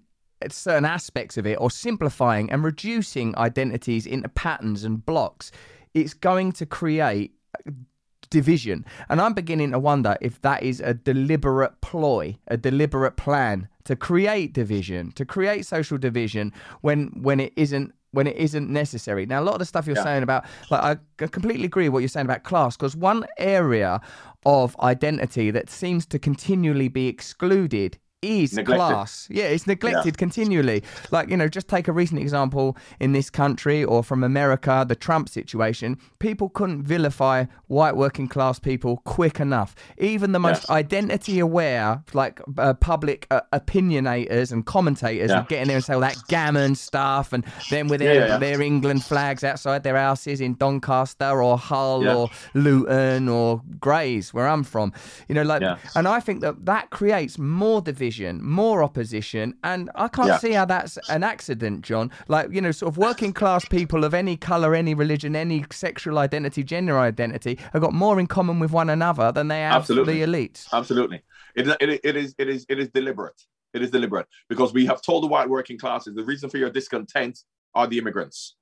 certain 0.49 0.85
aspects 0.85 1.37
of 1.37 1.47
it, 1.47 1.57
or 1.59 1.71
simplifying 1.71 2.51
and 2.51 2.63
reducing 2.63 3.35
identities 3.37 4.05
into 4.05 4.29
patterns 4.29 4.83
and 4.83 5.03
blocks, 5.03 5.51
it's 5.95 6.13
going 6.13 6.51
to 6.51 6.65
create 6.67 7.33
division. 8.29 8.85
And 9.09 9.21
I'm 9.21 9.33
beginning 9.33 9.71
to 9.71 9.79
wonder 9.79 10.17
if 10.21 10.41
that 10.41 10.63
is 10.63 10.79
a 10.79 10.93
deliberate 10.93 11.79
ploy, 11.81 12.37
a 12.47 12.57
deliberate 12.57 13.17
plan 13.17 13.67
to 13.85 13.95
create 13.95 14.53
division, 14.53 15.11
to 15.13 15.25
create 15.25 15.65
social 15.65 15.97
division 15.97 16.51
when 16.81 17.07
when 17.21 17.39
it 17.39 17.53
isn't 17.55 17.93
when 18.11 18.27
it 18.27 18.37
isn't 18.37 18.69
necessary. 18.69 19.25
Now, 19.25 19.41
a 19.41 19.43
lot 19.43 19.53
of 19.53 19.59
the 19.59 19.65
stuff 19.65 19.85
you're 19.85 19.95
yeah. 19.95 20.03
saying 20.03 20.23
about, 20.23 20.45
like, 20.71 20.99
I 21.19 21.27
completely 21.27 21.65
agree 21.65 21.87
with 21.87 21.93
what 21.93 21.99
you're 21.99 22.09
saying 22.09 22.25
about 22.25 22.43
class, 22.43 22.75
because 22.75 22.95
one 22.95 23.25
area 23.37 23.99
of 24.45 24.77
identity 24.79 25.51
that 25.51 25.69
seems 25.69 26.05
to 26.07 26.17
continually 26.17 26.87
be 26.87 27.07
excluded 27.07 27.97
is 28.23 28.53
neglected. 28.53 28.93
class. 28.93 29.27
Yeah, 29.29 29.45
it's 29.45 29.67
neglected 29.67 30.15
yeah. 30.15 30.17
continually. 30.17 30.83
Like, 31.11 31.29
you 31.29 31.37
know, 31.37 31.47
just 31.47 31.67
take 31.67 31.87
a 31.87 31.91
recent 31.91 32.19
example 32.19 32.75
in 32.99 33.11
this 33.11 33.29
country 33.29 33.83
or 33.83 34.03
from 34.03 34.23
America, 34.23 34.85
the 34.87 34.95
Trump 34.95 35.29
situation. 35.29 35.99
People 36.17 36.49
couldn't 36.49 36.81
vilify 36.81 37.45
white 37.67 37.95
working 37.95 38.27
class 38.27 38.57
people 38.57 38.97
quick 39.05 39.39
enough. 39.39 39.75
Even 39.99 40.31
the 40.31 40.39
most 40.39 40.63
yes. 40.63 40.69
identity 40.71 41.37
aware, 41.37 42.03
like 42.13 42.41
uh, 42.57 42.73
public 42.73 43.27
uh, 43.29 43.41
opinionators 43.53 44.51
and 44.51 44.65
commentators, 44.65 45.29
yeah. 45.29 45.39
would 45.39 45.47
get 45.47 45.61
in 45.61 45.67
there 45.67 45.77
and 45.77 45.85
say 45.85 45.93
all 45.93 45.99
that 45.99 46.17
gammon 46.27 46.73
stuff. 46.73 47.33
And 47.33 47.45
then 47.69 47.87
with 47.87 47.99
their, 47.99 48.27
yeah, 48.27 48.37
their 48.37 48.61
England 48.61 49.03
flags 49.03 49.43
outside 49.43 49.83
their 49.83 49.97
houses 49.97 50.41
in 50.41 50.55
Doncaster 50.55 51.43
or 51.43 51.57
Hull 51.57 52.07
or 52.07 52.29
Luton 52.55 53.29
or 53.29 53.61
Grays, 53.79 54.33
where 54.33 54.47
I'm 54.47 54.63
from. 54.63 54.91
You 55.27 55.35
know, 55.35 55.43
like, 55.43 55.61
and 55.95 56.07
I 56.07 56.19
think 56.19 56.41
that 56.41 56.65
that 56.65 56.89
creates 56.89 57.37
more 57.37 57.79
division 57.79 58.06
division, 58.07 58.41
more 58.43 58.83
opposition, 58.83 59.53
and 59.63 59.89
I 59.95 60.07
can't 60.07 60.27
Yeah. 60.29 60.37
see 60.37 60.53
how 60.53 60.65
that's 60.65 60.97
an 61.09 61.23
accident, 61.23 61.81
John. 61.81 62.09
Like, 62.29 62.51
you 62.51 62.61
know, 62.61 62.71
sort 62.71 62.93
of 62.93 62.97
working 62.97 63.33
class 63.33 63.65
people 63.65 64.05
of 64.05 64.13
any 64.13 64.37
colour, 64.37 64.73
any 64.75 64.93
religion, 64.93 65.35
any 65.35 65.65
sexual 65.71 66.17
identity, 66.17 66.63
gender 66.63 66.97
identity 66.99 67.59
have 67.73 67.81
got 67.81 67.93
more 67.93 68.19
in 68.19 68.27
common 68.27 68.59
with 68.59 68.71
one 68.71 68.89
another 68.89 69.31
than 69.33 69.49
they 69.49 69.59
have 69.59 69.81
Absolutely. 69.81 70.23
the 70.23 70.25
elites. 70.25 70.67
Absolutely. 70.71 71.21
It, 71.55 71.67
it, 71.81 71.99
it 72.03 72.15
is 72.15 72.33
it 72.37 72.47
is 72.47 72.65
it 72.69 72.79
is 72.79 72.89
deliberate. 72.89 73.41
It 73.73 73.81
is 73.81 73.91
deliberate 73.91 74.27
because 74.47 74.73
we 74.73 74.85
have 74.85 75.01
told 75.01 75.23
the 75.23 75.27
white 75.27 75.49
working 75.49 75.77
classes 75.77 76.15
the 76.15 76.23
reason 76.23 76.49
for 76.49 76.57
your 76.57 76.69
discontent 76.69 77.39
are 77.75 77.87
the 77.87 77.97
immigrants. 77.97 78.55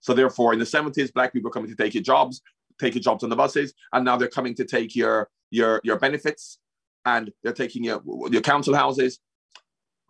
So 0.00 0.12
therefore, 0.14 0.52
in 0.52 0.58
the 0.58 0.64
70s, 0.66 1.12
black 1.12 1.32
people 1.32 1.50
coming 1.50 1.70
to 1.70 1.76
take 1.76 1.94
your 1.94 2.02
jobs, 2.02 2.42
take 2.78 2.94
your 2.94 3.02
jobs 3.02 3.24
on 3.24 3.30
the 3.30 3.36
buses, 3.36 3.72
and 3.92 4.04
now 4.04 4.16
they're 4.16 4.28
coming 4.28 4.54
to 4.56 4.64
take 4.64 4.94
your 4.94 5.28
your 5.50 5.80
your 5.84 5.98
benefits 5.98 6.58
and 7.04 7.30
they're 7.42 7.52
taking 7.52 7.84
your 7.84 8.02
your 8.30 8.42
council 8.42 8.74
houses. 8.74 9.20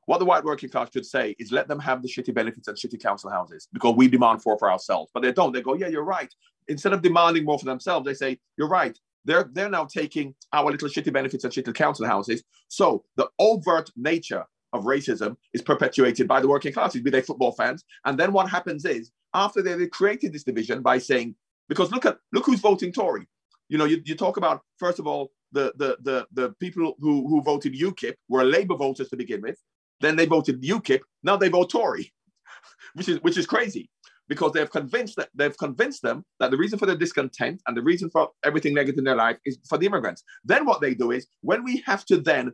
What 0.06 0.18
the 0.18 0.24
white 0.24 0.44
working 0.44 0.70
class 0.70 0.88
should 0.92 1.06
say 1.06 1.36
is 1.38 1.52
let 1.52 1.68
them 1.68 1.78
have 1.78 2.02
the 2.02 2.08
shitty 2.08 2.34
benefits 2.34 2.66
and 2.66 2.76
shitty 2.76 3.00
council 3.00 3.30
houses 3.30 3.68
because 3.72 3.94
we 3.94 4.08
demand 4.08 4.42
for 4.42 4.58
for 4.58 4.70
ourselves. 4.70 5.10
But 5.14 5.22
they 5.22 5.32
don't. 5.32 5.52
They 5.52 5.62
go, 5.62 5.74
yeah, 5.74 5.88
you're 5.88 6.04
right. 6.04 6.32
Instead 6.68 6.92
of 6.92 7.02
demanding 7.02 7.44
more 7.44 7.58
for 7.58 7.66
themselves, 7.66 8.06
they 8.06 8.14
say, 8.14 8.38
you're 8.56 8.68
right. 8.68 8.98
They're 9.24 9.48
they're 9.52 9.70
now 9.70 9.84
taking 9.84 10.34
our 10.52 10.70
little 10.70 10.88
shitty 10.88 11.12
benefits 11.12 11.44
and 11.44 11.52
shitty 11.52 11.74
council 11.74 12.06
houses. 12.06 12.42
So 12.68 13.04
the 13.16 13.28
overt 13.38 13.90
nature 13.96 14.44
of 14.72 14.84
racism 14.84 15.36
is 15.52 15.62
perpetuated 15.62 16.28
by 16.28 16.40
the 16.40 16.48
working 16.48 16.72
classes, 16.72 17.02
be 17.02 17.10
they 17.10 17.22
football 17.22 17.52
fans. 17.52 17.84
And 18.04 18.18
then 18.18 18.32
what 18.32 18.48
happens 18.48 18.84
is 18.84 19.10
after 19.34 19.62
they 19.62 19.86
created 19.86 20.32
this 20.32 20.44
division 20.44 20.82
by 20.82 20.98
saying, 20.98 21.34
because 21.68 21.92
look 21.92 22.06
at 22.06 22.18
look 22.32 22.46
who's 22.46 22.60
voting 22.60 22.92
Tory. 22.92 23.26
You 23.68 23.78
know, 23.78 23.84
you, 23.84 24.02
you 24.04 24.16
talk 24.16 24.36
about 24.36 24.62
first 24.78 24.98
of 24.98 25.06
all 25.06 25.30
the 25.52 25.72
the 25.76 25.96
the 26.02 26.26
the 26.32 26.54
people 26.60 26.94
who 27.00 27.28
who 27.28 27.42
voted 27.42 27.74
UKIP 27.74 28.14
were 28.28 28.44
Labour 28.44 28.76
voters 28.76 29.08
to 29.08 29.16
begin 29.16 29.42
with. 29.42 29.58
Then 30.00 30.16
they 30.16 30.26
voted 30.26 30.62
UKIP. 30.62 31.00
Now 31.22 31.36
they 31.36 31.48
vote 31.48 31.70
Tory, 31.70 32.12
which 32.94 33.08
is 33.08 33.22
which 33.22 33.36
is 33.36 33.46
crazy 33.46 33.90
because 34.28 34.52
they've 34.52 34.70
convinced 34.70 35.16
that 35.16 35.28
they've 35.34 35.58
convinced 35.58 36.02
them 36.02 36.24
that 36.38 36.52
the 36.52 36.56
reason 36.56 36.78
for 36.78 36.86
their 36.86 36.96
discontent 36.96 37.60
and 37.66 37.76
the 37.76 37.82
reason 37.82 38.08
for 38.08 38.28
everything 38.44 38.72
negative 38.72 38.98
in 38.98 39.04
their 39.04 39.16
life 39.16 39.36
is 39.44 39.58
for 39.68 39.76
the 39.76 39.86
immigrants. 39.86 40.22
Then 40.44 40.64
what 40.64 40.80
they 40.80 40.94
do 40.94 41.10
is 41.10 41.26
when 41.42 41.64
we 41.64 41.82
have 41.84 42.04
to 42.06 42.18
then 42.18 42.52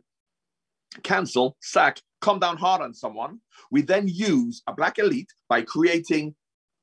cancel, 1.03 1.55
sack, 1.61 2.01
come 2.19 2.39
down 2.39 2.57
hard 2.57 2.81
on 2.81 2.95
someone, 2.95 3.39
we 3.71 3.83
then 3.83 4.07
use 4.07 4.63
a 4.65 4.73
black 4.73 4.97
elite 4.97 5.29
by 5.49 5.61
creating 5.61 6.35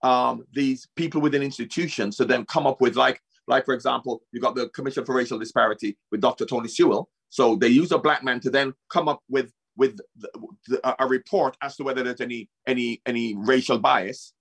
um, 0.02 0.44
these 0.52 0.86
people 0.94 1.20
within 1.20 1.42
institutions 1.42 2.16
to 2.16 2.24
then 2.24 2.44
come 2.44 2.66
up 2.66 2.80
with 2.80 2.94
like 2.94 3.20
like 3.46 3.64
for 3.64 3.74
example, 3.74 4.22
you 4.32 4.40
got 4.40 4.54
the 4.54 4.68
Commission 4.70 5.04
for 5.04 5.14
Racial 5.14 5.38
Disparity 5.38 5.96
with 6.10 6.20
Dr. 6.20 6.46
Tony 6.46 6.68
Sewell. 6.68 7.08
So 7.28 7.56
they 7.56 7.68
use 7.68 7.92
a 7.92 7.98
black 7.98 8.22
man 8.22 8.40
to 8.40 8.50
then 8.50 8.74
come 8.90 9.08
up 9.08 9.20
with 9.28 9.52
with 9.76 9.98
a- 10.84 11.06
report 11.06 11.56
as 11.60 11.76
to 11.76 11.82
whether 11.82 12.02
there's 12.02 12.20
any 12.20 12.48
any 12.66 13.02
any 13.06 13.34
racial 13.36 13.78
bias. 13.78 14.32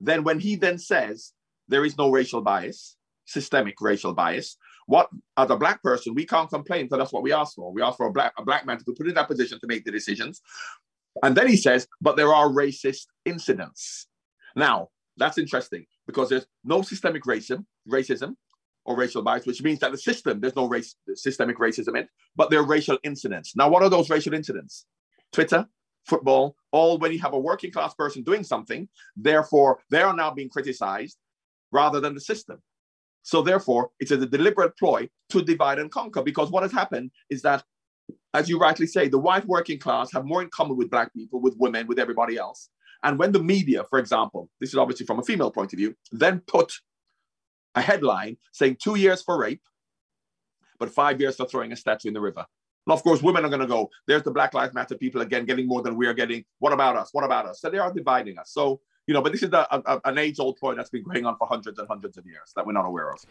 Then 0.00 0.22
when 0.24 0.38
he 0.38 0.56
then 0.56 0.78
says 0.78 1.32
there 1.68 1.84
is 1.84 1.96
no 1.96 2.10
racial 2.10 2.42
bias, 2.42 2.96
systemic 3.24 3.80
racial 3.80 4.12
bias, 4.12 4.56
what 4.86 5.08
as 5.36 5.50
a 5.50 5.56
black 5.56 5.82
person 5.82 6.14
we 6.14 6.26
can't 6.26 6.50
complain 6.50 6.84
because 6.84 6.98
that's 6.98 7.12
what 7.12 7.22
we 7.22 7.32
ask 7.32 7.54
for. 7.54 7.72
We 7.72 7.82
ask 7.82 7.96
for 7.96 8.06
a 8.06 8.12
black 8.12 8.32
a 8.36 8.44
black 8.44 8.66
man 8.66 8.78
to 8.78 8.84
be 8.84 8.92
put 8.92 9.08
in 9.08 9.14
that 9.14 9.28
position 9.28 9.58
to 9.60 9.66
make 9.66 9.84
the 9.84 9.90
decisions. 9.90 10.40
And 11.22 11.36
then 11.36 11.46
he 11.46 11.56
says, 11.56 11.86
but 12.00 12.16
there 12.16 12.32
are 12.32 12.48
racist 12.48 13.06
incidents. 13.24 14.06
Now 14.54 14.88
that's 15.16 15.38
interesting 15.38 15.86
because 16.06 16.28
there's 16.28 16.46
no 16.64 16.82
systemic 16.82 17.24
racism, 17.24 17.64
racism 17.88 18.34
or 18.84 18.96
racial 18.96 19.22
bias, 19.22 19.46
which 19.46 19.62
means 19.62 19.78
that 19.80 19.92
the 19.92 19.98
system, 19.98 20.40
there's 20.40 20.56
no 20.56 20.66
race, 20.66 20.96
systemic 21.14 21.58
racism 21.58 21.96
in, 21.96 22.08
but 22.36 22.50
there 22.50 22.60
are 22.60 22.66
racial 22.66 22.98
incidents. 23.04 23.54
Now, 23.54 23.68
what 23.68 23.82
are 23.82 23.90
those 23.90 24.10
racial 24.10 24.34
incidents? 24.34 24.86
Twitter, 25.32 25.66
football, 26.04 26.56
all 26.72 26.98
when 26.98 27.12
you 27.12 27.20
have 27.20 27.32
a 27.32 27.38
working 27.38 27.70
class 27.70 27.94
person 27.94 28.22
doing 28.22 28.44
something, 28.44 28.88
therefore 29.16 29.80
they 29.90 30.02
are 30.02 30.14
now 30.14 30.30
being 30.30 30.48
criticized 30.48 31.16
rather 31.70 32.00
than 32.00 32.14
the 32.14 32.20
system. 32.20 32.60
So 33.22 33.40
therefore, 33.40 33.90
it's 34.00 34.10
a 34.10 34.26
deliberate 34.26 34.76
ploy 34.76 35.08
to 35.30 35.42
divide 35.42 35.78
and 35.78 35.90
conquer 35.90 36.22
because 36.22 36.50
what 36.50 36.64
has 36.64 36.72
happened 36.72 37.12
is 37.30 37.42
that, 37.42 37.62
as 38.34 38.48
you 38.48 38.58
rightly 38.58 38.86
say, 38.86 39.08
the 39.08 39.18
white 39.18 39.46
working 39.46 39.78
class 39.78 40.12
have 40.12 40.24
more 40.24 40.42
in 40.42 40.48
common 40.48 40.76
with 40.76 40.90
black 40.90 41.12
people, 41.14 41.40
with 41.40 41.54
women, 41.58 41.86
with 41.86 42.00
everybody 42.00 42.36
else. 42.36 42.68
And 43.04 43.18
when 43.18 43.32
the 43.32 43.42
media, 43.42 43.84
for 43.84 43.98
example, 43.98 44.48
this 44.60 44.70
is 44.70 44.76
obviously 44.76 45.06
from 45.06 45.20
a 45.20 45.22
female 45.22 45.50
point 45.50 45.72
of 45.72 45.78
view, 45.78 45.94
then 46.10 46.40
put 46.46 46.72
a 47.74 47.80
headline 47.80 48.36
saying 48.52 48.76
two 48.80 48.96
years 48.96 49.22
for 49.22 49.38
rape, 49.38 49.62
but 50.78 50.90
five 50.90 51.20
years 51.20 51.36
for 51.36 51.46
throwing 51.46 51.72
a 51.72 51.76
statue 51.76 52.08
in 52.08 52.14
the 52.14 52.20
river. 52.20 52.44
And 52.86 52.92
of 52.92 53.02
course, 53.02 53.22
women 53.22 53.44
are 53.44 53.48
going 53.48 53.60
to 53.60 53.66
go, 53.66 53.90
there's 54.08 54.24
the 54.24 54.32
Black 54.32 54.54
Lives 54.54 54.74
Matter 54.74 54.96
people 54.96 55.20
again 55.20 55.44
getting 55.44 55.68
more 55.68 55.82
than 55.82 55.96
we're 55.96 56.14
getting. 56.14 56.44
What 56.58 56.72
about 56.72 56.96
us? 56.96 57.10
What 57.12 57.24
about 57.24 57.46
us? 57.46 57.60
So 57.60 57.70
they 57.70 57.78
are 57.78 57.92
dividing 57.92 58.38
us. 58.38 58.50
So, 58.52 58.80
you 59.06 59.14
know, 59.14 59.22
but 59.22 59.32
this 59.32 59.42
is 59.42 59.52
a, 59.52 59.66
a, 59.70 60.00
an 60.04 60.18
age 60.18 60.40
old 60.40 60.58
point 60.58 60.76
that's 60.76 60.90
been 60.90 61.04
going 61.04 61.24
on 61.24 61.36
for 61.36 61.46
hundreds 61.46 61.78
and 61.78 61.86
hundreds 61.88 62.16
of 62.18 62.26
years 62.26 62.52
that 62.56 62.66
we're 62.66 62.72
not 62.72 62.86
aware 62.86 63.12
of. 63.12 63.24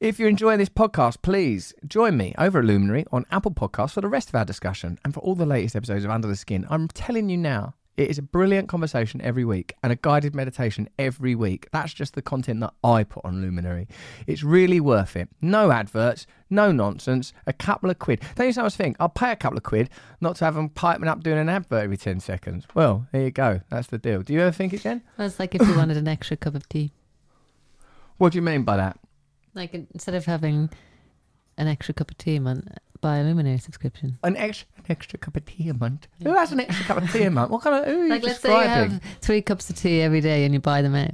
If 0.00 0.18
you're 0.18 0.28
enjoying 0.28 0.58
this 0.58 0.68
podcast, 0.68 1.22
please 1.22 1.74
join 1.86 2.16
me 2.16 2.34
over 2.38 2.58
at 2.58 2.64
Luminary 2.64 3.06
on 3.12 3.24
Apple 3.30 3.50
Podcasts 3.50 3.92
for 3.92 4.00
the 4.02 4.08
rest 4.08 4.28
of 4.28 4.34
our 4.34 4.44
discussion 4.44 4.98
and 5.04 5.14
for 5.14 5.20
all 5.20 5.34
the 5.34 5.46
latest 5.46 5.76
episodes 5.76 6.04
of 6.04 6.10
Under 6.10 6.28
the 6.28 6.36
Skin. 6.36 6.66
I'm 6.68 6.88
telling 6.88 7.30
you 7.30 7.36
now, 7.36 7.74
it 7.98 8.08
is 8.08 8.16
a 8.16 8.22
brilliant 8.22 8.68
conversation 8.68 9.20
every 9.22 9.44
week 9.44 9.74
and 9.82 9.92
a 9.92 9.96
guided 9.96 10.32
meditation 10.32 10.88
every 11.00 11.34
week. 11.34 11.68
That's 11.72 11.92
just 11.92 12.14
the 12.14 12.22
content 12.22 12.60
that 12.60 12.72
I 12.84 13.02
put 13.02 13.24
on 13.24 13.42
Luminary. 13.42 13.88
It's 14.28 14.44
really 14.44 14.78
worth 14.78 15.16
it. 15.16 15.28
No 15.42 15.72
adverts, 15.72 16.24
no 16.48 16.70
nonsense, 16.70 17.32
a 17.44 17.52
couple 17.52 17.90
of 17.90 17.98
quid. 17.98 18.20
Don't 18.36 18.46
you 18.46 18.52
sometimes 18.52 18.76
think, 18.76 18.96
I'll 19.00 19.08
pay 19.08 19.32
a 19.32 19.36
couple 19.36 19.58
of 19.58 19.64
quid 19.64 19.90
not 20.20 20.36
to 20.36 20.44
have 20.44 20.54
them 20.54 20.68
piping 20.68 21.08
up 21.08 21.24
doing 21.24 21.38
an 21.38 21.48
advert 21.48 21.82
every 21.82 21.96
10 21.96 22.20
seconds? 22.20 22.68
Well, 22.72 23.08
there 23.10 23.22
you 23.22 23.32
go. 23.32 23.62
That's 23.68 23.88
the 23.88 23.98
deal. 23.98 24.22
Do 24.22 24.32
you 24.32 24.42
ever 24.42 24.52
think 24.52 24.72
it, 24.72 24.82
Jen? 24.82 25.02
Well, 25.18 25.26
it's 25.26 25.40
like 25.40 25.56
if 25.56 25.66
you 25.66 25.76
wanted 25.76 25.96
an 25.96 26.06
extra 26.06 26.36
cup 26.36 26.54
of 26.54 26.68
tea. 26.68 26.92
What 28.18 28.30
do 28.32 28.36
you 28.38 28.42
mean 28.42 28.62
by 28.62 28.76
that? 28.76 28.96
Like 29.54 29.74
instead 29.74 30.14
of 30.14 30.24
having 30.24 30.70
an 31.56 31.66
extra 31.66 31.94
cup 31.94 32.12
of 32.12 32.18
tea 32.18 32.38
month, 32.38 32.68
buy 33.00 33.18
a 33.18 33.24
Luminary 33.24 33.58
subscription. 33.58 34.18
An 34.22 34.36
extra, 34.36 34.66
an 34.78 34.84
extra 34.88 35.18
cup 35.18 35.36
of 35.36 35.44
tea 35.46 35.68
a 35.68 35.74
month. 35.74 36.06
Who 36.22 36.34
has 36.34 36.52
an 36.52 36.60
extra 36.60 36.84
cup 36.84 37.02
of 37.02 37.10
tea 37.12 37.22
a 37.24 37.30
month? 37.30 37.50
What 37.50 37.62
kind 37.62 37.76
of? 37.76 37.84
Who 37.92 38.00
are 38.00 38.04
you 38.04 38.10
Like 38.10 38.22
let's 38.22 38.40
say 38.40 38.50
you 38.62 38.68
have 38.68 39.00
three 39.20 39.42
cups 39.42 39.70
of 39.70 39.76
tea 39.76 40.00
every 40.02 40.20
day 40.20 40.44
and 40.44 40.52
you 40.54 40.60
buy 40.60 40.82
them 40.82 40.94
out. 40.94 41.10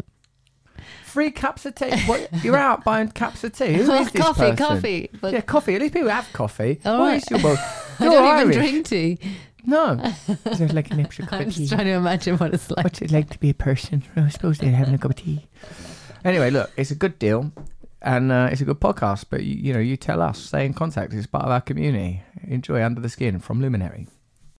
Three 1.06 1.30
cups 1.30 1.64
of 1.64 1.74
tea. 1.76 1.96
What, 2.06 2.28
you're 2.42 2.56
out 2.56 2.82
buying 2.84 3.08
cups 3.08 3.44
of 3.44 3.52
tea. 3.56 3.74
Who 3.74 3.82
is 3.92 4.10
this 4.10 4.22
coffee, 4.22 4.40
person? 4.50 4.56
coffee. 4.56 5.10
But 5.20 5.32
Yeah, 5.32 5.40
coffee. 5.42 5.74
At 5.76 5.80
least 5.80 5.94
people 5.94 6.10
have 6.10 6.28
coffee. 6.32 6.80
All 6.84 6.98
What 7.00 7.06
right. 7.06 7.22
is 7.22 7.30
your 7.30 7.38
bo- 7.40 7.54
I 8.00 8.04
You're 8.04 8.12
don't 8.12 8.24
Irish. 8.26 8.56
even 8.56 8.68
drink 8.72 8.86
tea. 8.86 9.18
No. 9.66 9.92
Is 10.44 10.58
there 10.58 10.68
like 10.68 10.90
an 10.90 11.00
extra 11.00 11.24
cup 11.24 11.40
I'm 11.40 11.48
of 11.48 11.54
tea? 11.54 11.60
just 11.62 11.72
trying 11.72 11.86
to 11.86 11.92
imagine 11.92 12.36
what 12.36 12.52
it's 12.52 12.70
like. 12.70 12.84
What's 12.84 13.00
it 13.00 13.10
like 13.12 13.30
to 13.30 13.38
be 13.38 13.48
a 13.48 13.54
person? 13.54 14.02
I 14.14 14.28
suppose 14.28 14.58
they're 14.58 14.70
having 14.72 14.92
a 14.94 14.98
cup 14.98 15.12
of 15.12 15.16
tea. 15.16 15.46
Anyway, 16.22 16.50
look, 16.50 16.70
it's 16.76 16.90
a 16.90 16.94
good 16.94 17.18
deal, 17.18 17.50
and 18.04 18.30
uh, 18.30 18.48
it's 18.52 18.60
a 18.60 18.64
good 18.64 18.80
podcast. 18.80 19.26
But 19.30 19.42
you, 19.44 19.56
you 19.56 19.72
know, 19.72 19.80
you 19.80 19.96
tell 19.96 20.22
us, 20.22 20.38
stay 20.38 20.64
in 20.64 20.74
contact. 20.74 21.12
It's 21.12 21.26
part 21.26 21.44
of 21.44 21.50
our 21.50 21.60
community. 21.60 22.22
Enjoy 22.46 22.84
Under 22.84 23.00
the 23.00 23.08
Skin 23.08 23.40
from 23.40 23.60
Luminary. 23.60 24.06